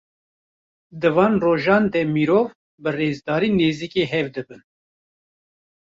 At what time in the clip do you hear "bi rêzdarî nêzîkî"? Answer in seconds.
2.81-4.03